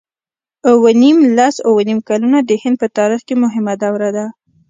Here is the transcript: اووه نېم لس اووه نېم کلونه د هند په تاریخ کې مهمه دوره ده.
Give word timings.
اووه 0.69 0.91
نېم 1.01 1.17
لس 1.37 1.55
اووه 1.67 1.83
نېم 1.87 1.99
کلونه 2.09 2.39
د 2.43 2.51
هند 2.61 2.75
په 2.81 2.87
تاریخ 2.97 3.21
کې 3.27 3.35
مهمه 3.43 3.73
دوره 3.83 4.09
ده. 4.15 4.25